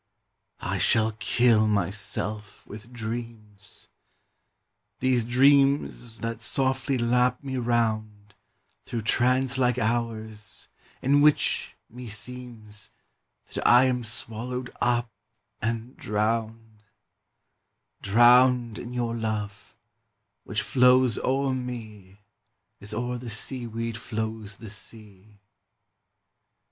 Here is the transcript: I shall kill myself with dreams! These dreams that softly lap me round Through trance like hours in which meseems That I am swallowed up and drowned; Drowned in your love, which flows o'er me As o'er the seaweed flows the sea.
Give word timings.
I 0.63 0.79
shall 0.79 1.11
kill 1.19 1.67
myself 1.67 2.65
with 2.65 2.91
dreams! 2.91 3.87
These 4.99 5.23
dreams 5.25 6.17
that 6.21 6.41
softly 6.41 6.97
lap 6.97 7.43
me 7.43 7.57
round 7.57 8.33
Through 8.83 9.03
trance 9.03 9.59
like 9.59 9.77
hours 9.77 10.69
in 11.03 11.21
which 11.21 11.77
meseems 11.87 12.89
That 13.53 13.63
I 13.67 13.85
am 13.85 14.03
swallowed 14.03 14.71
up 14.81 15.11
and 15.61 15.95
drowned; 15.97 16.79
Drowned 18.01 18.79
in 18.79 18.93
your 18.93 19.15
love, 19.15 19.77
which 20.45 20.63
flows 20.63 21.19
o'er 21.19 21.53
me 21.53 22.21
As 22.79 22.91
o'er 22.91 23.19
the 23.19 23.29
seaweed 23.29 23.97
flows 23.99 24.57
the 24.57 24.71
sea. 24.71 25.41